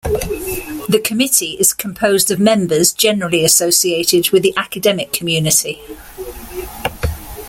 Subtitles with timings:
[0.89, 5.79] The Committee is composed of members generally associated with the academic community.